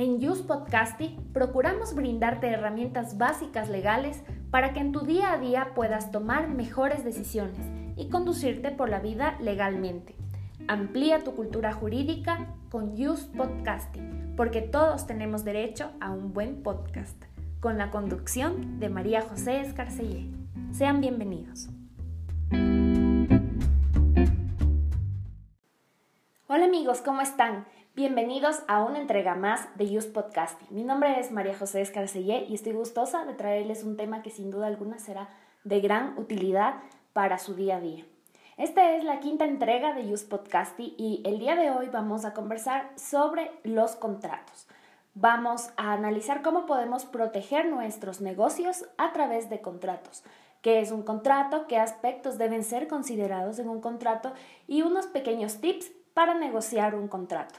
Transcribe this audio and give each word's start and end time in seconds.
En 0.00 0.16
Use 0.26 0.44
Podcasting 0.44 1.14
procuramos 1.34 1.94
brindarte 1.94 2.48
herramientas 2.48 3.18
básicas 3.18 3.68
legales 3.68 4.22
para 4.50 4.72
que 4.72 4.80
en 4.80 4.92
tu 4.92 5.00
día 5.00 5.30
a 5.30 5.36
día 5.36 5.72
puedas 5.74 6.10
tomar 6.10 6.48
mejores 6.48 7.04
decisiones 7.04 7.66
y 7.96 8.08
conducirte 8.08 8.70
por 8.70 8.88
la 8.88 9.00
vida 9.00 9.36
legalmente. 9.42 10.14
Amplía 10.68 11.22
tu 11.22 11.34
cultura 11.34 11.74
jurídica 11.74 12.46
con 12.70 12.92
Use 12.92 13.26
Podcasting, 13.36 14.32
porque 14.38 14.62
todos 14.62 15.06
tenemos 15.06 15.44
derecho 15.44 15.90
a 16.00 16.12
un 16.12 16.32
buen 16.32 16.62
podcast, 16.62 17.22
con 17.60 17.76
la 17.76 17.90
conducción 17.90 18.80
de 18.80 18.88
María 18.88 19.20
José 19.20 19.60
Escarcellé. 19.60 20.30
Sean 20.72 21.02
bienvenidos. 21.02 21.68
Hola 26.48 26.64
amigos, 26.64 27.02
¿cómo 27.02 27.20
están? 27.20 27.66
Bienvenidos 28.00 28.62
a 28.66 28.82
una 28.82 28.98
entrega 28.98 29.34
más 29.34 29.68
de 29.76 29.84
Use 29.84 30.08
Podcasting. 30.08 30.68
Mi 30.70 30.84
nombre 30.84 31.20
es 31.20 31.30
María 31.30 31.54
José 31.54 31.82
Escarcellé 31.82 32.46
y 32.48 32.54
estoy 32.54 32.72
gustosa 32.72 33.26
de 33.26 33.34
traerles 33.34 33.84
un 33.84 33.98
tema 33.98 34.22
que 34.22 34.30
sin 34.30 34.50
duda 34.50 34.68
alguna 34.68 34.98
será 34.98 35.28
de 35.64 35.82
gran 35.82 36.16
utilidad 36.16 36.76
para 37.12 37.36
su 37.36 37.54
día 37.54 37.76
a 37.76 37.80
día. 37.80 38.06
Esta 38.56 38.96
es 38.96 39.04
la 39.04 39.20
quinta 39.20 39.44
entrega 39.44 39.92
de 39.92 40.10
Use 40.10 40.24
Podcasting 40.24 40.94
y 40.96 41.22
el 41.26 41.38
día 41.38 41.56
de 41.56 41.72
hoy 41.72 41.90
vamos 41.92 42.24
a 42.24 42.32
conversar 42.32 42.88
sobre 42.96 43.50
los 43.64 43.96
contratos. 43.96 44.66
Vamos 45.12 45.68
a 45.76 45.92
analizar 45.92 46.40
cómo 46.40 46.64
podemos 46.64 47.04
proteger 47.04 47.66
nuestros 47.66 48.22
negocios 48.22 48.86
a 48.96 49.12
través 49.12 49.50
de 49.50 49.60
contratos. 49.60 50.24
¿Qué 50.62 50.80
es 50.80 50.90
un 50.90 51.02
contrato? 51.02 51.66
¿Qué 51.66 51.76
aspectos 51.76 52.38
deben 52.38 52.64
ser 52.64 52.88
considerados 52.88 53.58
en 53.58 53.68
un 53.68 53.82
contrato? 53.82 54.32
Y 54.66 54.80
unos 54.80 55.06
pequeños 55.06 55.60
tips 55.60 55.92
para 56.14 56.32
negociar 56.32 56.94
un 56.94 57.06
contrato. 57.06 57.56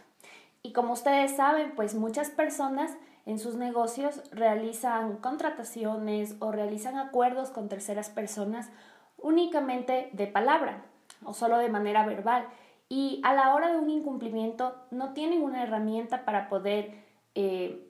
Y 0.63 0.73
como 0.73 0.93
ustedes 0.93 1.35
saben, 1.35 1.73
pues 1.75 1.95
muchas 1.95 2.29
personas 2.29 2.91
en 3.25 3.39
sus 3.39 3.55
negocios 3.55 4.21
realizan 4.31 5.17
contrataciones 5.17 6.35
o 6.39 6.51
realizan 6.51 6.97
acuerdos 6.97 7.49
con 7.49 7.69
terceras 7.69 8.09
personas 8.09 8.69
únicamente 9.17 10.09
de 10.13 10.27
palabra 10.27 10.83
o 11.23 11.33
solo 11.33 11.57
de 11.57 11.69
manera 11.69 12.05
verbal. 12.05 12.47
Y 12.89 13.21
a 13.23 13.33
la 13.33 13.55
hora 13.55 13.71
de 13.71 13.77
un 13.77 13.89
incumplimiento 13.89 14.75
no 14.91 15.13
tienen 15.13 15.43
una 15.43 15.63
herramienta 15.63 16.25
para 16.25 16.49
poder 16.49 16.93
eh, 17.35 17.87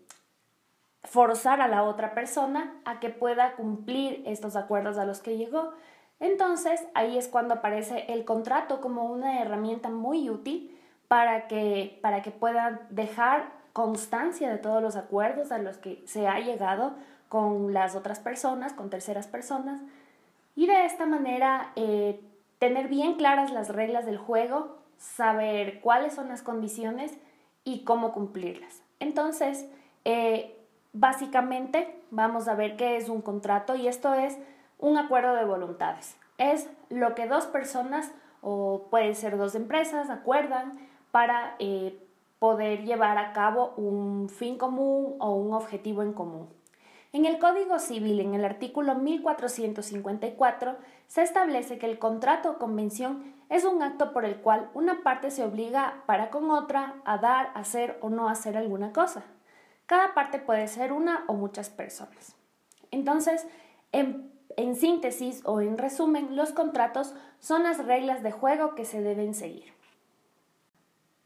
forzar 1.04 1.62
a 1.62 1.68
la 1.68 1.84
otra 1.84 2.14
persona 2.14 2.80
a 2.86 3.00
que 3.00 3.10
pueda 3.10 3.56
cumplir 3.56 4.22
estos 4.26 4.56
acuerdos 4.56 4.98
a 4.98 5.06
los 5.06 5.20
que 5.20 5.38
llegó. 5.38 5.72
Entonces 6.20 6.86
ahí 6.94 7.18
es 7.18 7.28
cuando 7.28 7.56
aparece 7.56 8.06
el 8.14 8.26
contrato 8.26 8.80
como 8.80 9.06
una 9.06 9.42
herramienta 9.42 9.90
muy 9.90 10.30
útil 10.30 10.78
para 11.12 11.50
que, 11.50 12.00
para 12.02 12.22
que 12.22 12.32
puedan 12.32 12.80
dejar 12.90 13.52
constancia 13.74 14.50
de 14.50 14.58
todos 14.58 14.82
los 14.82 14.96
acuerdos 14.96 15.52
a 15.52 15.58
los 15.58 15.78
que 15.78 16.02
se 16.06 16.26
ha 16.26 16.40
llegado 16.40 16.94
con 17.28 17.74
las 17.74 17.98
otras 17.98 18.22
personas, 18.22 18.72
con 18.72 18.90
terceras 18.90 19.28
personas, 19.28 19.82
y 20.56 20.68
de 20.68 20.86
esta 20.86 21.06
manera 21.06 21.74
eh, 21.76 22.22
tener 22.60 22.88
bien 22.88 23.16
claras 23.16 23.52
las 23.52 23.68
reglas 23.68 24.06
del 24.06 24.18
juego, 24.18 24.78
saber 24.98 25.82
cuáles 25.82 26.14
son 26.14 26.30
las 26.30 26.44
condiciones 26.44 27.12
y 27.66 27.84
cómo 27.84 28.14
cumplirlas. 28.14 28.82
Entonces, 29.02 29.66
eh, 30.06 30.58
básicamente 30.94 31.94
vamos 32.10 32.48
a 32.48 32.56
ver 32.56 32.78
qué 32.78 32.96
es 32.96 33.10
un 33.10 33.22
contrato 33.22 33.76
y 33.76 33.90
esto 33.90 34.14
es 34.14 34.38
un 34.80 34.98
acuerdo 34.98 35.36
de 35.36 35.44
voluntades. 35.44 36.16
Es 36.38 36.70
lo 36.88 37.16
que 37.16 37.28
dos 37.28 37.48
personas 37.48 38.14
o 38.42 38.88
puede 38.90 39.14
ser 39.14 39.38
dos 39.38 39.56
empresas 39.56 40.10
acuerdan 40.10 40.90
para 41.12 41.56
eh, 41.60 41.98
poder 42.40 42.86
llevar 42.86 43.18
a 43.18 43.34
cabo 43.34 43.74
un 43.78 44.30
fin 44.30 44.58
común 44.58 45.16
o 45.20 45.36
un 45.36 45.54
objetivo 45.54 46.02
en 46.02 46.14
común. 46.14 46.50
En 47.14 47.26
el 47.26 47.40
Código 47.40 47.78
Civil, 47.78 48.22
en 48.22 48.36
el 48.36 48.46
artículo 48.46 48.96
1454, 48.96 50.78
se 51.08 51.22
establece 51.22 51.78
que 51.78 51.86
el 51.86 52.00
contrato 52.00 52.52
o 52.52 52.58
convención 52.58 53.34
es 53.50 53.66
un 53.66 53.84
acto 53.84 54.14
por 54.14 54.24
el 54.24 54.38
cual 54.38 54.70
una 54.74 55.04
parte 55.04 55.30
se 55.30 55.44
obliga 55.44 56.04
para 56.06 56.30
con 56.30 56.50
otra 56.50 56.96
a 57.04 57.18
dar, 57.18 57.52
hacer 57.54 57.98
o 58.02 58.10
no 58.10 58.30
hacer 58.30 58.56
alguna 58.56 58.94
cosa. 58.94 59.24
Cada 59.88 60.14
parte 60.14 60.40
puede 60.40 60.70
ser 60.70 60.94
una 60.94 61.26
o 61.28 61.34
muchas 61.34 61.70
personas. 61.70 62.38
Entonces, 62.92 63.46
en, 63.92 64.32
en 64.56 64.78
síntesis 64.78 65.42
o 65.44 65.60
en 65.60 65.78
resumen, 65.78 66.38
los 66.38 66.54
contratos 66.54 67.14
son 67.40 67.64
las 67.64 67.86
reglas 67.86 68.24
de 68.24 68.32
juego 68.32 68.74
que 68.74 68.86
se 68.86 69.02
deben 69.02 69.34
seguir. 69.34 69.74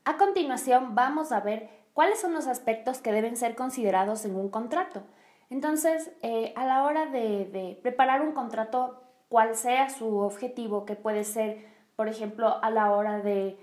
A 0.06 0.18
continuación 0.18 0.94
vamos 0.94 1.32
a 1.32 1.40
ver 1.40 1.68
cuáles 1.94 2.20
son 2.22 2.34
los 2.34 2.46
aspectos 2.46 3.00
que 3.00 3.12
deben 3.12 3.36
ser 3.36 3.56
considerados 3.56 4.24
en 4.26 4.36
un 4.36 4.50
contrato. 4.50 5.02
Entonces, 5.50 6.12
eh, 6.22 6.54
a 6.56 6.66
la 6.66 6.84
hora 6.84 7.08
de, 7.08 7.80
preparar 7.82 8.22
un 8.22 8.34
contrato, 8.34 9.02
cuál 9.30 9.56
sea 9.56 9.90
su 9.90 10.20
objetivo, 10.20 10.86
que 10.86 10.96
puede 10.96 11.24
ser, 11.24 11.66
por 11.96 12.08
ejemplo, 12.08 12.64
a 12.64 12.70
la 12.70 12.92
hora 12.92 13.20
de, 13.20 13.58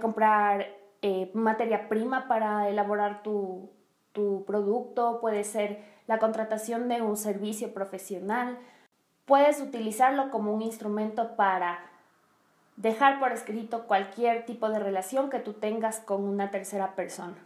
comprar 0.00 0.68
eh, 1.02 1.30
materia 1.34 1.88
prima 1.90 2.28
para 2.28 2.70
elaborar 2.70 3.22
tu, 3.22 3.70
tu 4.12 4.44
producto, 4.46 5.20
puede 5.20 5.44
ser 5.44 5.84
la 6.06 6.18
contratación 6.18 6.88
de 6.88 7.02
un 7.02 7.18
servicio 7.18 7.74
profesional, 7.74 8.58
puedes 9.26 9.60
utilizarlo 9.60 10.30
como 10.30 10.54
un 10.54 10.62
instrumento 10.62 11.36
para 11.36 11.95
dejar 12.76 13.18
por 13.18 13.32
escrito 13.32 13.86
cualquier 13.86 14.44
tipo 14.44 14.68
de 14.68 14.78
relación 14.78 15.30
que 15.30 15.38
tú 15.38 15.54
tengas 15.54 16.00
con 16.00 16.24
una 16.24 16.50
tercera 16.50 16.94
persona. 16.94 17.36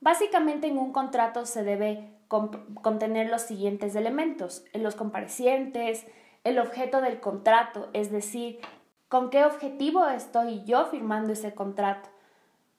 Básicamente 0.00 0.66
en 0.66 0.78
un 0.78 0.92
contrato 0.92 1.46
se 1.46 1.62
debe 1.62 2.12
contener 2.28 3.30
los 3.30 3.42
siguientes 3.42 3.94
elementos, 3.94 4.64
los 4.74 4.94
comparecientes, 4.94 6.06
el 6.44 6.58
objeto 6.58 7.00
del 7.00 7.20
contrato, 7.20 7.88
es 7.92 8.12
decir, 8.12 8.60
con 9.08 9.30
qué 9.30 9.44
objetivo 9.44 10.06
estoy 10.08 10.62
yo 10.64 10.86
firmando 10.86 11.32
ese 11.32 11.54
contrato. 11.54 12.10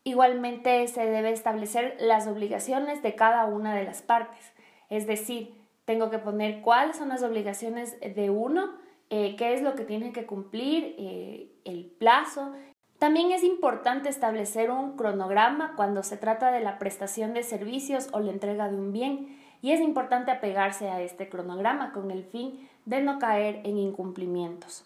Igualmente 0.04 0.88
se 0.88 1.06
debe 1.06 1.32
establecer 1.32 1.98
las 2.00 2.28
obligaciones 2.28 3.02
de 3.02 3.16
cada 3.16 3.46
una 3.46 3.76
de 3.76 3.84
las 3.84 4.02
partes, 4.02 4.54
es 4.90 5.08
decir, 5.08 5.56
tengo 5.86 6.10
que 6.12 6.20
poner 6.20 6.62
cuáles 6.62 6.98
son 6.98 7.10
las 7.10 7.24
obligaciones 7.24 8.00
de 8.00 8.30
uno 8.30 8.70
eh, 9.10 9.36
qué 9.38 9.54
es 9.54 9.62
lo 9.62 9.76
que 9.76 9.86
tiene 9.86 10.12
que 10.12 10.26
cumplir, 10.26 10.96
eh, 10.98 11.52
el 11.66 11.86
plazo. 11.86 12.54
También 13.00 13.32
es 13.32 13.44
importante 13.44 14.10
establecer 14.10 14.70
un 14.70 14.98
cronograma 14.98 15.74
cuando 15.76 16.04
se 16.04 16.18
trata 16.18 16.52
de 16.52 16.60
la 16.60 16.78
prestación 16.78 17.34
de 17.34 17.44
servicios 17.44 18.10
o 18.12 18.20
la 18.20 18.32
entrega 18.32 18.70
de 18.70 18.76
un 18.76 18.92
bien 18.92 19.40
y 19.62 19.72
es 19.72 19.82
importante 19.82 20.32
apegarse 20.32 20.90
a 20.90 21.02
este 21.02 21.28
cronograma 21.28 21.92
con 21.92 22.12
el 22.12 22.24
fin 22.24 22.70
de 22.86 23.02
no 23.02 23.20
caer 23.20 23.62
en 23.64 23.78
incumplimientos. 23.78 24.86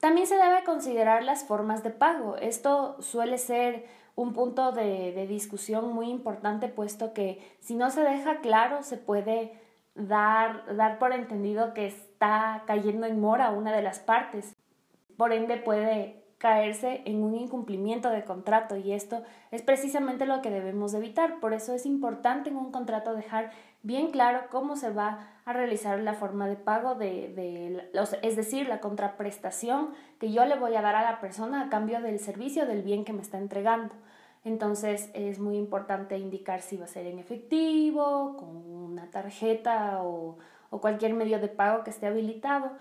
También 0.00 0.26
se 0.26 0.36
debe 0.36 0.64
considerar 0.64 1.22
las 1.22 1.44
formas 1.44 1.82
de 1.82 1.90
pago. 1.90 2.36
Esto 2.36 3.00
suele 3.00 3.38
ser 3.38 3.86
un 4.16 4.32
punto 4.32 4.72
de, 4.72 5.12
de 5.12 5.26
discusión 5.26 5.92
muy 5.94 6.10
importante 6.10 6.68
puesto 6.68 7.14
que 7.14 7.40
si 7.60 7.74
no 7.74 7.90
se 7.90 8.02
deja 8.02 8.40
claro 8.40 8.82
se 8.82 8.98
puede 8.98 9.61
dar, 9.94 10.76
dar 10.76 10.98
por 10.98 11.12
entendido 11.12 11.74
que 11.74 11.86
está 11.86 12.62
cayendo 12.66 13.06
en 13.06 13.20
mora 13.20 13.50
una 13.50 13.72
de 13.72 13.82
las 13.82 14.00
partes. 14.00 14.54
Por 15.16 15.32
ende 15.32 15.56
puede 15.56 16.22
caerse 16.42 17.02
en 17.04 17.22
un 17.22 17.36
incumplimiento 17.36 18.10
de 18.10 18.24
contrato 18.24 18.76
y 18.76 18.92
esto 18.92 19.22
es 19.52 19.62
precisamente 19.62 20.26
lo 20.26 20.42
que 20.42 20.50
debemos 20.50 20.92
evitar. 20.92 21.38
Por 21.38 21.52
eso 21.52 21.72
es 21.72 21.86
importante 21.86 22.50
en 22.50 22.56
un 22.56 22.72
contrato 22.72 23.14
dejar 23.14 23.52
bien 23.84 24.10
claro 24.10 24.46
cómo 24.50 24.74
se 24.74 24.90
va 24.90 25.28
a 25.44 25.52
realizar 25.52 26.00
la 26.00 26.14
forma 26.14 26.48
de 26.48 26.56
pago 26.56 26.96
de, 26.96 27.28
de 27.28 27.88
los, 27.92 28.16
es 28.22 28.34
decir, 28.34 28.66
la 28.66 28.80
contraprestación 28.80 29.90
que 30.18 30.32
yo 30.32 30.44
le 30.44 30.58
voy 30.58 30.74
a 30.74 30.82
dar 30.82 30.96
a 30.96 31.02
la 31.02 31.20
persona 31.20 31.62
a 31.62 31.68
cambio 31.68 32.00
del 32.00 32.18
servicio 32.18 32.66
del 32.66 32.82
bien 32.82 33.04
que 33.04 33.12
me 33.12 33.22
está 33.22 33.38
entregando. 33.38 33.94
Entonces 34.44 35.10
es 35.14 35.38
muy 35.38 35.56
importante 35.56 36.18
indicar 36.18 36.62
si 36.62 36.76
va 36.76 36.84
a 36.86 36.88
ser 36.88 37.06
en 37.06 37.18
efectivo, 37.18 38.36
con 38.36 38.56
una 38.56 39.10
tarjeta 39.10 40.02
o, 40.02 40.38
cualquier 40.80 41.12
medio 41.14 41.38
de 41.38 41.48
pago 41.48 41.84
que 41.84 41.90
esté 41.90 42.06
habilitado. 42.06 42.72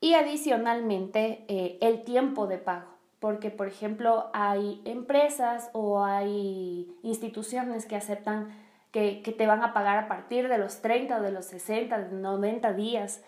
Y 0.00 0.14
adicionalmente 0.14 1.44
eh, 1.48 1.78
el 1.80 2.04
tiempo 2.04 2.46
de 2.46 2.58
pago, 2.58 2.86
porque 3.18 3.50
por 3.50 3.66
ejemplo 3.66 4.30
hay 4.32 4.80
empresas 4.84 5.70
o 5.72 6.04
hay 6.04 6.96
instituciones 7.02 7.86
que 7.86 7.96
aceptan 7.96 8.48
que, 8.92 9.22
que, 9.22 9.32
te 9.32 9.46
van 9.46 9.62
a 9.62 9.74
pagar 9.74 9.98
a 9.98 10.08
partir 10.08 10.48
de 10.48 10.58
los 10.58 10.80
30 10.80 11.18
o 11.18 11.22
de 11.22 11.32
los 11.32 11.46
60, 11.46 11.98
de 11.98 12.16
90 12.16 12.72
días. 12.74 13.24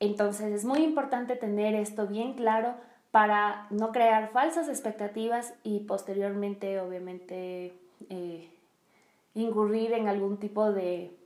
Entonces 0.00 0.52
es 0.52 0.64
muy 0.64 0.80
importante 0.80 1.36
tener 1.36 1.74
esto 1.74 2.06
bien 2.06 2.34
claro 2.34 2.74
para 3.12 3.66
no 3.70 3.92
crear 3.92 4.30
falsas 4.30 4.68
expectativas 4.68 5.54
y 5.62 5.80
posteriormente, 5.80 6.80
obviamente, 6.80 7.74
eh, 8.08 8.50
incurrir 9.34 9.92
en 9.92 10.08
algún 10.08 10.38
tipo 10.38 10.72
de, 10.72 11.16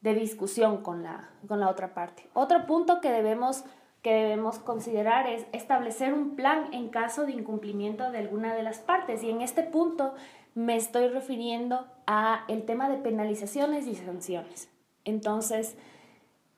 discusión 0.00 0.84
con 0.84 1.02
la, 1.02 1.28
con 1.48 1.58
la 1.58 1.68
otra 1.68 1.92
parte. 1.92 2.28
Otro 2.32 2.64
punto 2.64 3.00
que 3.00 3.10
debemos 3.10 3.64
que 4.02 4.12
debemos 4.12 4.60
considerar 4.60 5.26
es 5.26 5.46
establecer 5.50 6.14
un 6.14 6.36
plan 6.36 6.72
en 6.72 6.90
caso 6.90 7.26
de 7.26 7.32
incumplimiento 7.32 8.12
de 8.12 8.18
alguna 8.18 8.54
de 8.54 8.62
las 8.62 8.78
partes. 8.78 9.24
Y 9.24 9.30
en 9.30 9.40
este 9.40 9.64
punto 9.64 10.14
me 10.54 10.76
estoy 10.76 11.08
refiriendo 11.08 11.88
a 12.06 12.44
el 12.46 12.64
tema 12.66 12.88
de 12.88 12.98
penalizaciones 12.98 13.88
y 13.88 13.96
sanciones. 13.96 14.68
Entonces, 15.04 15.76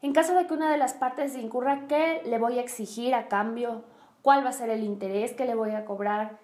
en 0.03 0.13
caso 0.13 0.35
de 0.35 0.47
que 0.47 0.53
una 0.53 0.71
de 0.71 0.77
las 0.77 0.93
partes 0.93 1.39
incurra, 1.39 1.87
¿qué 1.89 2.21
le 2.27 2.39
voy 2.39 2.59
a 2.59 2.61
exigir 2.61 3.15
a 3.15 3.29
cambio? 3.29 3.83
¿Cuál 4.29 4.45
va 4.45 4.51
a 4.51 4.53
ser 4.53 4.69
el 4.69 4.85
interés 4.85 5.33
que 5.33 5.47
le 5.47 5.55
voy 5.55 5.71
a 5.71 5.87
cobrar? 5.87 6.37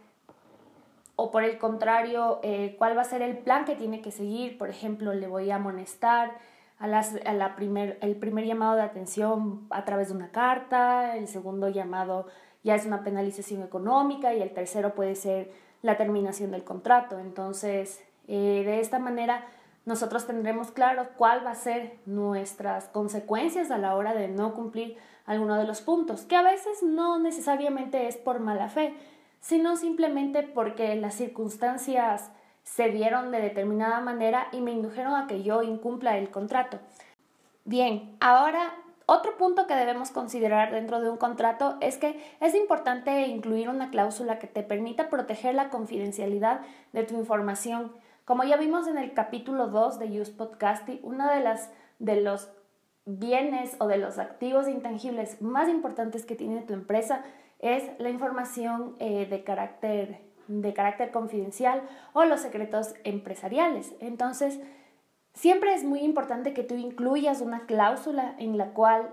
O 1.17 1.31
por 1.31 1.45
el 1.45 1.59
contrario, 1.59 2.41
eh, 2.43 2.77
¿cuál 2.79 2.97
va 2.97 3.03
a 3.03 3.05
ser 3.05 3.21
el 3.21 3.37
plan 3.37 3.67
que 3.67 3.77
tiene 3.77 4.01
que 4.01 4.11
seguir? 4.11 4.57
Por 4.57 4.71
ejemplo, 4.71 5.13
le 5.13 5.27
voy 5.27 5.51
a 5.51 5.57
amonestar 5.57 6.33
a, 6.79 6.87
la 6.87 7.57
primer, 7.57 7.99
el 8.01 8.17
primer 8.17 8.47
llamado 8.47 8.77
de 8.77 8.81
atención 8.81 9.67
a 9.69 9.85
través 9.85 10.09
de 10.09 10.15
una 10.15 10.31
carta, 10.31 11.15
el 11.19 11.29
segundo 11.29 11.69
llamado 11.69 12.27
ya 12.63 12.75
es 12.75 12.87
una 12.87 13.05
penalización 13.05 13.63
económica 13.63 14.33
y 14.33 14.41
el 14.41 14.55
tercero 14.55 14.95
puede 14.95 15.15
ser 15.15 15.53
la 15.83 15.99
terminación 15.99 16.53
del 16.53 16.65
contrato. 16.65 17.19
Entonces, 17.19 18.03
eh, 18.29 18.63
de 18.65 18.81
esta 18.81 18.99
manera, 18.99 19.45
nosotros 19.85 20.27
tendremos 20.27 20.71
claro 20.71 21.09
cuál 21.17 21.45
va 21.45 21.51
a 21.51 21.57
ser 21.57 21.99
nuestras 22.07 22.89
consecuencias 22.89 23.71
a 23.71 23.79
la 23.79 23.95
hora 23.97 24.15
de 24.15 24.29
no 24.29 24.55
cumplir 24.55 24.97
alguno 25.27 25.57
de 25.57 25.67
los 25.67 25.81
puntos, 25.81 26.23
que 26.23 26.37
a 26.37 26.43
veces 26.43 26.83
no 26.83 27.19
necesariamente 27.19 28.09
es 28.09 28.17
por 28.17 28.41
mala 28.41 28.69
fe, 28.69 28.95
sino 29.41 29.77
simplemente 29.77 30.43
porque 30.43 30.95
las 30.97 31.15
circunstancias 31.15 32.31
se 32.63 32.89
dieron 32.89 33.31
de 33.31 33.41
determinada 33.41 34.01
manera 34.01 34.49
y 34.53 34.61
me 34.61 34.73
indujeron 34.73 35.15
a 35.15 35.27
que 35.27 35.43
yo 35.43 35.63
incumpla 35.63 36.17
el 36.17 36.31
contrato. 36.31 36.79
Bien, 37.65 38.17
ahora 38.21 38.75
otro 39.07 39.37
punto 39.37 39.67
que 39.67 39.75
debemos 39.75 40.11
considerar 40.11 40.73
dentro 40.73 41.01
de 41.01 41.11
un 41.11 41.19
contrato 41.19 41.77
es 41.83 41.99
que 41.99 42.19
es 42.41 42.55
importante 42.55 43.27
incluir 43.27 43.69
una 43.69 43.91
cláusula 43.91 44.39
que 44.39 44.47
te 44.47 44.63
permita 44.63 45.11
proteger 45.11 45.55
la 45.55 45.69
confidencialidad 45.69 46.63
de 46.93 47.05
tu 47.05 47.15
información. 47.19 47.93
Como 48.25 48.43
ya 48.45 48.57
vimos 48.57 48.89
en 48.89 48.97
el 48.97 49.13
capítulo 49.13 49.69
2 49.69 49.99
de 49.99 50.21
Use 50.21 50.33
Podcasting, 50.33 51.01
uno 51.03 51.31
de, 51.31 51.41
las, 51.41 51.71
de 51.99 52.21
los 52.23 52.51
bienes 53.05 53.77
o 53.81 53.87
de 53.87 53.99
los 53.99 54.19
activos 54.19 54.67
intangibles 54.67 55.43
más 55.43 55.69
importantes 55.69 56.25
que 56.25 56.35
tiene 56.35 56.63
tu 56.63 56.73
empresa 56.73 57.23
es 57.59 57.91
la 57.99 58.09
información 58.09 58.97
eh, 58.99 59.27
de 59.27 59.45
carácter 59.45 60.21
de 60.47 60.75
carácter 60.75 61.11
confidencial 61.11 61.83
o 62.13 62.25
los 62.25 62.41
secretos 62.41 62.95
empresariales. 63.05 63.95
Entonces, 64.01 64.61
siempre 65.33 65.75
es 65.75 65.85
muy 65.85 66.01
importante 66.01 66.53
que 66.53 66.63
tú 66.63 66.75
incluyas 66.75 67.41
una 67.41 67.61
cláusula 67.67 68.35
en 68.39 68.59
la 68.59 68.73
cual 68.73 69.09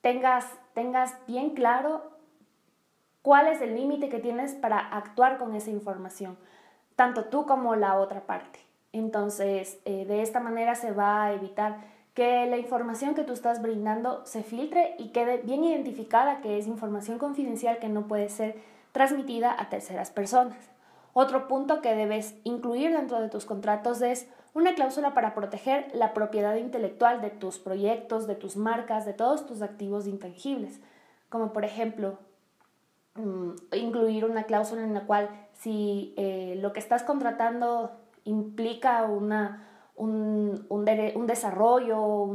tengas, 0.00 0.46
tengas 0.74 1.14
bien 1.26 1.50
claro 1.50 2.10
cuál 3.22 3.46
es 3.46 3.60
el 3.60 3.76
límite 3.76 4.08
que 4.08 4.18
tienes 4.18 4.54
para 4.54 4.78
actuar 4.78 5.38
con 5.38 5.54
esa 5.54 5.70
información, 5.70 6.36
tanto 7.02 7.24
tú 7.24 7.46
como 7.46 7.74
la 7.74 7.98
otra 7.98 8.26
parte. 8.26 8.60
Entonces, 8.92 9.80
eh, 9.86 10.04
de 10.04 10.22
esta 10.22 10.38
manera 10.38 10.76
se 10.76 10.92
va 10.92 11.24
a 11.24 11.32
evitar 11.32 11.78
que 12.14 12.46
la 12.46 12.58
información 12.58 13.16
que 13.16 13.24
tú 13.24 13.32
estás 13.32 13.60
brindando 13.60 14.24
se 14.24 14.44
filtre 14.44 14.94
y 15.00 15.08
quede 15.08 15.38
bien 15.38 15.64
identificada 15.64 16.40
que 16.40 16.58
es 16.58 16.68
información 16.68 17.18
confidencial 17.18 17.80
que 17.80 17.88
no 17.88 18.06
puede 18.06 18.28
ser 18.28 18.54
transmitida 18.92 19.52
a 19.58 19.68
terceras 19.68 20.12
personas. 20.12 20.70
Otro 21.12 21.48
punto 21.48 21.82
que 21.82 21.96
debes 21.96 22.36
incluir 22.44 22.92
dentro 22.92 23.20
de 23.20 23.28
tus 23.28 23.46
contratos 23.46 24.00
es 24.00 24.28
una 24.54 24.76
cláusula 24.76 25.12
para 25.12 25.34
proteger 25.34 25.90
la 25.94 26.14
propiedad 26.14 26.54
intelectual 26.54 27.20
de 27.20 27.30
tus 27.30 27.58
proyectos, 27.58 28.28
de 28.28 28.36
tus 28.36 28.56
marcas, 28.56 29.06
de 29.06 29.12
todos 29.12 29.44
tus 29.44 29.60
activos 29.60 30.06
intangibles, 30.06 30.80
como 31.30 31.52
por 31.52 31.64
ejemplo 31.64 32.20
mm, 33.14 33.50
incluir 33.74 34.24
una 34.24 34.44
cláusula 34.44 34.82
en 34.82 34.94
la 34.94 35.06
cual 35.06 35.28
si 35.54 36.14
eh, 36.16 36.58
lo 36.60 36.72
que 36.72 36.80
estás 36.80 37.02
contratando 37.02 37.92
implica 38.24 39.04
una, 39.04 39.68
un, 39.96 40.66
un 40.68 41.26
desarrollo, 41.26 42.30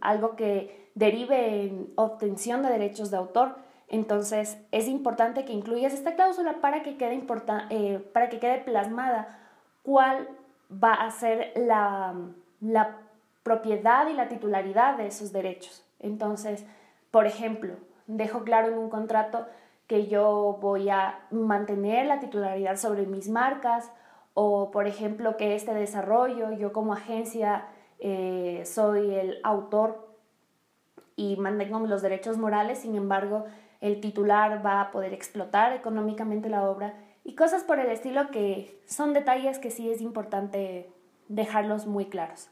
algo 0.00 0.36
que 0.36 0.90
derive 0.94 1.64
en 1.64 1.92
obtención 1.96 2.62
de 2.62 2.70
derechos 2.70 3.10
de 3.10 3.16
autor, 3.16 3.56
entonces, 3.90 4.56
es 4.70 4.86
importante 4.86 5.44
que 5.44 5.52
incluyas 5.52 5.92
esta 5.92 6.14
cláusula 6.14 6.60
para 6.60 6.82
que 6.82 6.96
quede, 6.96 7.24
eh, 7.70 7.98
para 8.12 8.28
que 8.28 8.38
quede 8.38 8.58
plasmada 8.58 9.36
cuál 9.82 10.28
va 10.72 10.94
a 10.94 11.10
ser 11.10 11.52
la, 11.56 12.14
la 12.60 12.98
propiedad 13.42 14.08
y 14.08 14.14
la 14.14 14.28
titularidad 14.28 14.96
de 14.96 15.08
esos 15.08 15.32
derechos. 15.32 15.84
Entonces, 15.98 16.64
por 17.10 17.26
ejemplo, 17.26 17.74
dejo 18.06 18.44
claro 18.44 18.68
en 18.68 18.78
un 18.78 18.90
contrato 18.90 19.44
que 19.90 20.06
yo 20.06 20.56
voy 20.60 20.88
a 20.88 21.18
mantener 21.32 22.06
la 22.06 22.20
titularidad 22.20 22.76
sobre 22.76 23.06
mis 23.06 23.28
marcas 23.28 23.90
o, 24.34 24.70
por 24.70 24.86
ejemplo, 24.86 25.36
que 25.36 25.56
este 25.56 25.74
desarrollo, 25.74 26.52
yo 26.52 26.72
como 26.72 26.92
agencia 26.92 27.66
eh, 27.98 28.62
soy 28.66 29.12
el 29.12 29.40
autor 29.42 30.14
y 31.16 31.34
mantengo 31.38 31.80
los 31.80 32.02
derechos 32.02 32.38
morales, 32.38 32.78
sin 32.78 32.94
embargo, 32.94 33.46
el 33.80 34.00
titular 34.00 34.64
va 34.64 34.80
a 34.80 34.90
poder 34.92 35.12
explotar 35.12 35.72
económicamente 35.72 36.48
la 36.48 36.70
obra 36.70 36.94
y 37.24 37.34
cosas 37.34 37.64
por 37.64 37.80
el 37.80 37.90
estilo 37.90 38.30
que 38.30 38.80
son 38.86 39.12
detalles 39.12 39.58
que 39.58 39.72
sí 39.72 39.90
es 39.90 40.00
importante 40.00 40.88
dejarlos 41.26 41.88
muy 41.88 42.04
claros. 42.04 42.48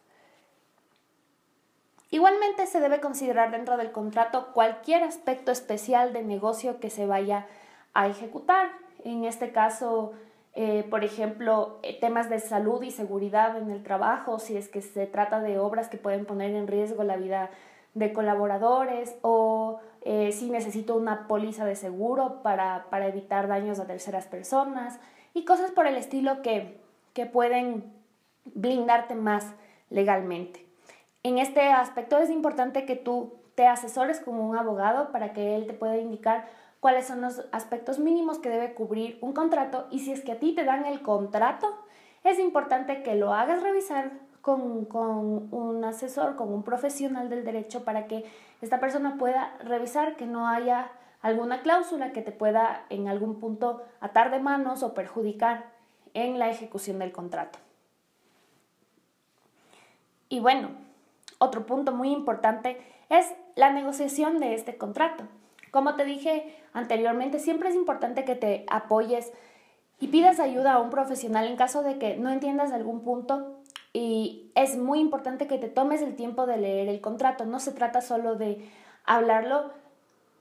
Igualmente 2.10 2.66
se 2.66 2.80
debe 2.80 3.00
considerar 3.00 3.50
dentro 3.50 3.76
del 3.76 3.92
contrato 3.92 4.48
cualquier 4.54 5.02
aspecto 5.02 5.52
especial 5.52 6.12
de 6.12 6.22
negocio 6.22 6.80
que 6.80 6.88
se 6.88 7.06
vaya 7.06 7.46
a 7.92 8.08
ejecutar. 8.08 8.70
En 9.04 9.24
este 9.24 9.52
caso, 9.52 10.12
eh, 10.54 10.86
por 10.88 11.04
ejemplo, 11.04 11.78
eh, 11.82 11.98
temas 12.00 12.30
de 12.30 12.40
salud 12.40 12.82
y 12.82 12.90
seguridad 12.90 13.58
en 13.58 13.70
el 13.70 13.82
trabajo, 13.82 14.38
si 14.38 14.56
es 14.56 14.68
que 14.68 14.80
se 14.80 15.06
trata 15.06 15.40
de 15.40 15.58
obras 15.58 15.88
que 15.88 15.98
pueden 15.98 16.24
poner 16.24 16.54
en 16.54 16.66
riesgo 16.66 17.04
la 17.04 17.16
vida 17.16 17.50
de 17.94 18.12
colaboradores 18.12 19.16
o 19.22 19.80
eh, 20.02 20.32
si 20.32 20.50
necesito 20.50 20.94
una 20.96 21.26
póliza 21.26 21.64
de 21.64 21.76
seguro 21.76 22.42
para, 22.42 22.86
evitar 23.06 23.48
daños 23.48 23.80
a 23.80 23.86
terceras 23.86 24.26
personas 24.26 24.98
y 25.34 25.44
cosas 25.44 25.72
por 25.72 25.86
el 25.86 25.96
estilo 25.96 26.40
que, 26.42 26.80
que 27.12 27.26
pueden 27.26 27.92
blindarte 28.46 29.14
más 29.14 29.54
legalmente. 29.90 30.67
En 31.28 31.36
este 31.36 31.60
aspecto 31.68 32.16
es 32.16 32.30
importante 32.30 32.86
que 32.86 32.96
tú 32.96 33.34
te 33.54 33.66
asesores 33.66 34.18
con 34.18 34.40
un 34.40 34.56
abogado 34.56 35.12
para 35.12 35.34
que 35.34 35.56
él 35.56 35.66
te 35.66 35.74
pueda 35.74 35.98
indicar 35.98 36.48
cuáles 36.80 37.06
son 37.06 37.20
los 37.20 37.44
aspectos 37.52 37.98
mínimos 37.98 38.38
que 38.38 38.48
debe 38.48 38.72
cubrir 38.72 39.18
un 39.20 39.34
contrato 39.34 39.88
y 39.90 39.98
si 39.98 40.10
es 40.10 40.22
que 40.22 40.32
a 40.32 40.38
ti 40.38 40.54
te 40.54 40.64
dan 40.64 40.86
el 40.86 41.02
contrato, 41.02 41.66
es 42.24 42.38
importante 42.38 43.02
que 43.02 43.14
lo 43.14 43.34
hagas 43.34 43.62
revisar 43.62 44.10
con, 44.40 44.88
un 44.90 45.84
asesor, 45.84 46.34
con 46.34 46.50
un 46.50 46.62
profesional 46.62 47.28
del 47.28 47.44
derecho 47.44 47.84
para 47.84 48.06
que 48.06 48.24
esta 48.62 48.80
persona 48.80 49.18
pueda 49.18 49.54
revisar 49.62 50.16
que 50.16 50.24
no 50.24 50.48
haya 50.48 50.90
alguna 51.20 51.60
cláusula 51.60 52.12
que 52.12 52.22
te 52.22 52.32
pueda 52.32 52.86
en 52.88 53.06
algún 53.06 53.38
punto 53.38 53.82
atar 54.00 54.30
de 54.30 54.40
manos 54.40 54.82
o 54.82 54.94
perjudicar 54.94 55.66
en 56.14 56.38
la 56.38 56.48
ejecución 56.48 56.98
del 56.98 57.12
contrato. 57.12 57.58
Y 60.30 60.40
bueno, 60.40 60.87
otro 61.38 61.66
punto 61.66 61.92
muy 61.92 62.12
importante 62.12 62.78
es 63.08 63.26
la 63.56 63.72
negociación 63.72 64.38
de 64.38 64.54
este 64.54 64.76
contrato. 64.76 65.24
Como 65.70 65.94
te 65.96 66.04
dije 66.04 66.54
anteriormente, 66.72 67.38
siempre 67.38 67.68
es 67.68 67.74
importante 67.74 68.24
que 68.24 68.34
te 68.34 68.64
apoyes 68.68 69.32
y 70.00 70.08
pidas 70.08 70.40
ayuda 70.40 70.74
a 70.74 70.80
un 70.80 70.90
profesional 70.90 71.46
en 71.46 71.56
caso 71.56 71.82
de 71.82 71.98
que 71.98 72.16
no 72.16 72.30
entiendas 72.30 72.72
algún 72.72 73.02
punto 73.02 73.58
y 73.92 74.52
es 74.54 74.76
muy 74.76 75.00
importante 75.00 75.46
que 75.46 75.58
te 75.58 75.68
tomes 75.68 76.02
el 76.02 76.14
tiempo 76.14 76.46
de 76.46 76.58
leer 76.58 76.88
el 76.88 77.00
contrato. 77.00 77.44
No 77.44 77.58
se 77.58 77.72
trata 77.72 78.00
solo 78.00 78.36
de 78.36 78.68
hablarlo, 79.04 79.70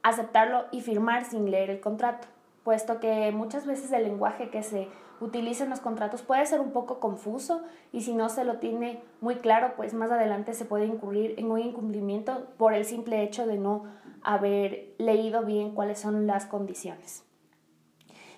aceptarlo 0.04 0.66
y 0.72 0.82
firmar 0.82 1.26
sin 1.26 1.50
leer 1.50 1.70
el 1.70 1.80
contrato, 1.80 2.28
puesto 2.68 3.00
que 3.00 3.32
muchas 3.32 3.66
veces 3.66 3.94
el 3.94 4.04
lenguaje 4.04 4.50
que 4.50 4.62
se 4.62 4.90
utiliza 5.22 5.64
en 5.64 5.70
los 5.70 5.80
contratos 5.80 6.22
puede 6.22 6.46
ser 6.46 6.60
un 6.60 6.72
poco 6.72 7.00
confuso 7.00 7.62
y 7.94 8.02
si 8.02 8.14
no 8.14 8.28
se 8.28 8.44
lo 8.44 8.58
tiene 8.58 9.02
muy 9.22 9.36
claro, 9.36 9.76
pues 9.78 9.94
más 9.94 10.12
adelante 10.12 10.54
se 10.54 10.66
puede 10.66 10.86
incurrir 10.86 11.36
en 11.38 11.50
un 11.50 11.60
incumplimiento 11.60 12.46
por 12.58 12.74
el 12.74 12.84
simple 12.84 13.24
hecho 13.24 13.48
de 13.48 13.58
no 13.58 13.86
haber 14.22 14.94
leído 14.98 15.46
bien 15.46 15.76
cuáles 15.76 16.00
son 16.00 16.28
las 16.28 16.46
condiciones. 16.46 17.24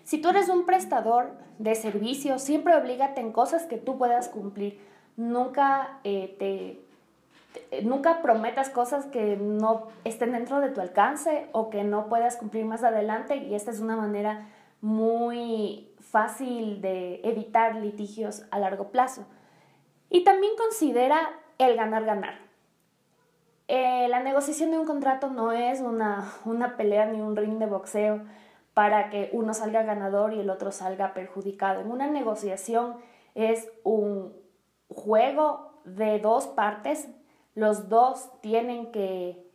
Si 0.03 0.21
tú 0.21 0.29
eres 0.29 0.48
un 0.48 0.67
prestador 0.67 1.31
de 1.57 1.74
servicios, 1.74 2.43
siempre 2.43 2.75
oblígate 2.75 3.21
en 3.21 3.31
cosas 3.31 3.63
que 3.63 3.77
tú 3.77 3.98
puedas 3.98 4.29
cumplir 4.29 4.79
nunca 5.17 6.01
eh, 6.03 6.36
te, 6.38 6.86
nunca 7.84 8.22
prometas 8.22 8.70
cosas 8.70 9.06
que 9.06 9.38
no 9.38 9.88
estén 10.03 10.32
dentro 10.34 10.60
de 10.60 10.70
tu 10.70 10.82
alcance 10.82 11.48
o 11.51 11.70
que 11.70 11.84
no 11.84 12.08
puedas 12.08 12.38
cumplir 12.38 12.65
más 12.65 12.84
adelante 12.84 13.38
y 13.38 13.56
esta 13.56 13.72
es 13.72 13.79
una 13.79 13.96
manera 13.96 14.48
muy 14.82 15.91
fácil 16.00 16.82
de 16.82 17.22
evitar 17.24 17.75
litigios 17.75 18.44
a 18.51 18.60
largo 18.60 18.89
plazo. 18.91 19.25
Y 20.10 20.24
también 20.24 20.53
considera 20.58 21.18
el 21.58 21.75
ganar-ganar. 21.75 22.36
eh, 23.68 24.08
la 24.10 24.22
negociación 24.22 24.72
de 24.72 24.79
un 24.79 24.86
contrato 24.86 25.29
no 25.29 25.51
es 25.51 25.82
una, 25.82 26.32
una 26.46 26.77
pelea 26.77 27.06
ni 27.06 27.22
un 27.22 27.36
ring 27.36 27.60
de 27.60 27.68
boxeo 27.68 28.22
para 28.74 29.10
que 29.10 29.29
uno 29.34 29.53
salga 29.53 29.84
ganador 29.84 30.34
y 30.34 30.39
el 30.39 30.50
otro 30.50 30.72
salga 30.72 31.13
perjudicado. 31.13 31.82
En 31.82 31.91
una 31.91 32.08
negociación 32.08 32.96
es 33.36 33.70
un 33.84 34.34
juego 34.88 35.82
de 35.84 36.20
dos 36.20 36.48
partes, 36.48 37.10
los 37.56 37.89
dos 37.89 38.29
tienen 38.41 38.91
que, 38.91 39.46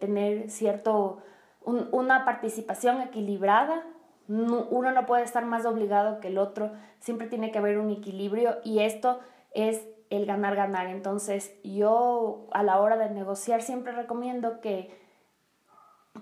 tener 0.00 0.50
cierto, 0.50 1.22
una 1.62 2.24
participación 2.24 3.00
equilibrada, 3.00 3.82
uno 4.28 4.92
no 4.92 5.06
puede 5.06 5.24
estar 5.24 5.44
más 5.44 5.66
obligado 5.66 6.20
que 6.20 6.28
el 6.28 6.38
otro, 6.38 6.72
siempre 6.98 7.26
tiene 7.26 7.50
que 7.50 7.58
haber 7.58 7.78
un 7.78 7.90
equilibrio 7.90 8.58
y 8.64 8.80
esto 8.80 9.20
es 9.52 9.86
el 10.10 10.26
ganar-ganar. 10.26 10.86
Entonces 10.86 11.54
yo 11.62 12.46
a 12.52 12.62
la 12.62 12.80
hora 12.80 12.96
de 12.96 13.10
negociar 13.10 13.62
siempre 13.62 13.92
recomiendo 13.92 14.60
que 14.60 14.98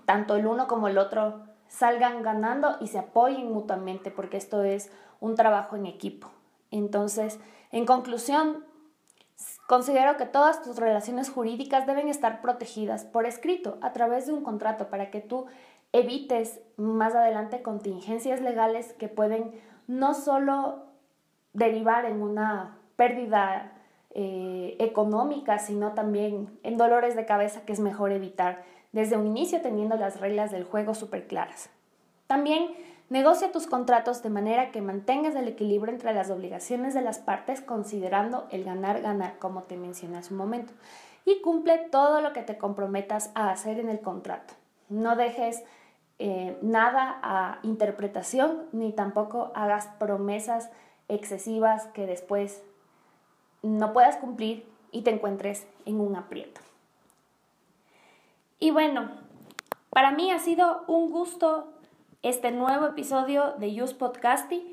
tanto 0.05 0.35
el 0.35 0.47
uno 0.47 0.67
como 0.67 0.87
el 0.87 0.97
otro 0.97 1.43
salgan 1.67 2.21
ganando 2.21 2.77
y 2.81 2.87
se 2.87 2.99
apoyen 2.99 3.51
mutuamente 3.51 4.11
porque 4.11 4.37
esto 4.37 4.63
es 4.63 4.91
un 5.19 5.35
trabajo 5.35 5.75
en 5.75 5.85
equipo. 5.85 6.29
Entonces, 6.71 7.39
en 7.71 7.85
conclusión, 7.85 8.65
considero 9.73 10.17
que 10.17 10.27
todas 10.27 10.61
tus 10.61 10.77
relaciones 10.77 11.31
jurídicas 11.31 11.87
deben 11.87 12.07
estar 12.07 12.41
protegidas 12.41 13.05
por 13.05 13.25
escrito 13.25 13.79
a 13.81 13.91
través 13.91 14.27
de 14.27 14.33
un 14.33 14.43
contrato 14.43 14.91
para 14.91 15.09
que 15.09 15.19
tú 15.19 15.47
evites 15.93 16.61
más 16.77 17.15
adelante 17.15 17.63
contingencias 17.63 18.39
legales 18.39 18.93
que 18.93 19.07
pueden 19.07 19.51
no 19.87 20.13
solo 20.13 20.83
derivar 21.53 22.05
en 22.05 22.21
una 22.21 22.77
pérdida 22.97 23.71
eh, 24.11 24.75
económica, 24.77 25.57
sino 25.57 25.93
también 25.93 26.55
en 26.61 26.77
dolores 26.77 27.15
de 27.15 27.25
cabeza 27.25 27.65
que 27.65 27.73
es 27.73 27.79
mejor 27.79 28.11
evitar 28.11 28.61
desde 28.91 29.17
un 29.17 29.25
inicio 29.25 29.59
teniendo 29.63 29.95
las 29.95 30.19
reglas 30.19 30.51
del 30.51 30.65
juego 30.65 30.93
súper 30.93 31.25
claras. 31.25 31.71
También 32.27 32.75
negocia 33.09 33.51
tus 33.51 33.67
contratos 33.67 34.23
de 34.23 34.29
manera 34.29 34.71
que 34.71 34.81
mantengas 34.81 35.35
el 35.35 35.47
equilibrio 35.47 35.93
entre 35.93 36.13
las 36.13 36.29
obligaciones 36.29 36.93
de 36.93 37.01
las 37.01 37.19
partes 37.19 37.61
considerando 37.61 38.47
el 38.51 38.63
ganar-ganar 38.63 39.37
como 39.39 39.63
te 39.63 39.77
mencioné 39.77 40.17
hace 40.17 40.33
un 40.33 40.37
momento 40.37 40.73
y 41.25 41.41
cumple 41.41 41.77
todo 41.77 42.21
lo 42.21 42.33
que 42.33 42.41
te 42.41 42.57
comprometas 42.57 43.31
a 43.35 43.49
hacer 43.49 43.79
en 43.79 43.89
el 43.89 44.01
contrato. 44.01 44.53
No 44.89 45.15
dejes 45.15 45.63
eh, 46.19 46.57
nada 46.61 47.19
a 47.21 47.59
interpretación 47.63 48.63
ni 48.71 48.91
tampoco 48.91 49.51
hagas 49.55 49.87
promesas 49.99 50.69
excesivas 51.07 51.87
que 51.87 52.05
después 52.05 52.61
no 53.61 53.93
puedas 53.93 54.17
cumplir 54.17 54.65
y 54.91 55.01
te 55.01 55.11
encuentres 55.11 55.65
en 55.85 55.99
un 55.99 56.15
aprieto. 56.15 56.61
Y 58.59 58.71
bueno, 58.71 59.09
para 59.89 60.11
mí 60.11 60.31
ha 60.31 60.39
sido 60.39 60.83
un 60.87 61.11
gusto 61.11 61.72
este 62.23 62.49
nuevo 62.51 62.87
episodio 62.87 63.53
de 63.59 63.83
Use 63.83 63.93
Podcasting. 63.95 64.63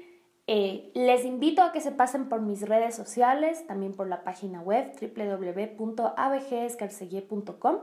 Eh, 0.46 0.92
les 0.94 1.24
invito 1.24 1.62
a 1.62 1.72
que 1.72 1.80
se 1.80 1.90
pasen 1.90 2.28
por 2.28 2.40
mis 2.40 2.62
redes 2.62 2.94
sociales, 2.94 3.66
también 3.66 3.92
por 3.92 4.06
la 4.06 4.22
página 4.22 4.62
web 4.62 4.92
www.abgescarcelle.com. 5.00 7.78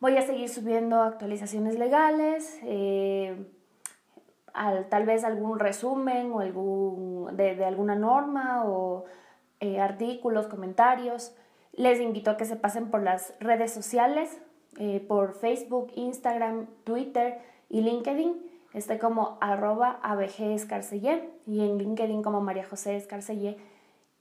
Voy 0.00 0.16
a 0.16 0.22
seguir 0.22 0.48
subiendo 0.48 1.00
actualizaciones 1.00 1.78
legales, 1.78 2.58
eh, 2.64 3.36
tal 4.90 5.06
vez 5.06 5.22
algún 5.22 5.60
resumen 5.60 6.32
o 6.32 6.40
algún, 6.40 7.36
de 7.36 7.64
alguna 7.64 7.94
norma 7.94 8.64
o 8.66 9.04
eh, 9.60 9.78
artículos, 9.78 10.48
comentarios. 10.48 11.36
Les 11.72 12.00
invito 12.00 12.32
a 12.32 12.36
que 12.36 12.44
se 12.44 12.56
pasen 12.56 12.90
por 12.90 13.04
las 13.04 13.32
redes 13.38 13.72
sociales, 13.72 14.40
por 15.08 15.32
Facebook, 15.34 15.90
Instagram, 15.94 16.66
Twitter 16.84 17.38
y 17.70 17.80
LinkedIn. 17.80 18.55
Estoy 18.76 18.98
como 18.98 19.38
arroba 19.40 19.98
abgescarcelle 20.02 21.30
y 21.46 21.64
en 21.64 21.78
LinkedIn 21.78 22.22
como 22.22 22.42
María 22.42 22.66
José 22.66 22.94
Escarcelle. 22.94 23.56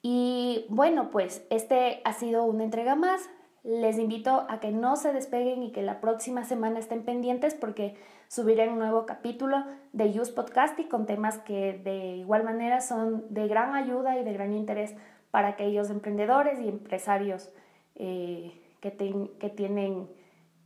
Y 0.02 0.66
bueno, 0.70 1.10
pues 1.12 1.46
este 1.50 2.00
ha 2.06 2.14
sido 2.14 2.46
una 2.46 2.64
entrega 2.64 2.96
más. 2.96 3.30
Les 3.64 4.00
invito 4.00 4.46
a 4.48 4.62
que 4.62 4.72
no 4.72 4.96
se 4.96 5.12
despeguen 5.12 5.62
y 5.62 5.74
que 5.74 5.82
la 5.82 6.00
próxima 6.00 6.46
semana 6.46 6.80
estén 6.80 7.04
pendientes 7.04 7.54
porque 7.54 7.96
subiré 8.30 8.70
un 8.70 8.80
nuevo 8.80 9.06
capítulo 9.06 9.62
de 9.92 10.18
Use 10.18 10.32
Podcasting 10.32 10.88
con 10.88 11.06
temas 11.06 11.38
que 11.40 11.74
de 11.84 12.16
igual 12.16 12.46
manera 12.46 12.80
son 12.80 13.26
de 13.34 13.50
gran 13.50 13.76
ayuda 13.76 14.18
y 14.18 14.24
de 14.24 14.32
gran 14.32 14.54
interés 14.54 14.96
para 15.32 15.50
aquellos 15.50 15.90
emprendedores 15.90 16.62
y 16.62 16.70
empresarios 16.70 17.52
eh, 17.96 18.58
que, 18.80 18.92
tienen, 18.92 20.08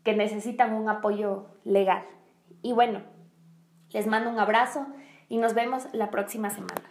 que 0.04 0.16
necesitan 0.16 0.76
un 0.76 0.90
apoyo 0.90 1.48
legal. 1.64 2.04
Y 2.62 2.74
bueno, 2.74 3.02
les 3.92 4.08
mando 4.08 4.30
un 4.30 4.40
abrazo 4.40 4.86
y 5.28 5.38
nos 5.38 5.54
vemos 5.54 5.88
la 5.94 6.12
próxima 6.12 6.50
semana. 6.50 6.82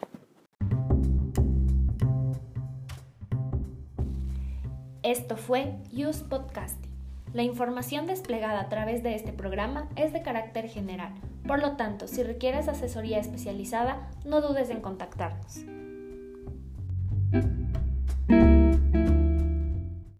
Esto 5.02 5.36
fue 5.36 5.76
Use 5.92 6.24
Podcasting. 6.24 6.92
La 7.32 7.42
información 7.42 8.06
desplegada 8.06 8.60
a 8.60 8.68
través 8.68 9.02
de 9.02 9.14
este 9.14 9.32
programa 9.32 9.88
es 9.96 10.12
de 10.12 10.22
carácter 10.22 10.68
general. 10.68 11.14
Por 11.46 11.60
lo 11.60 11.76
tanto, 11.76 12.08
si 12.08 12.22
requieres 12.22 12.68
asesoría 12.68 13.18
especializada, 13.18 14.10
no 14.24 14.40
dudes 14.40 14.70
en 14.70 14.80
contactarnos. 14.80 15.64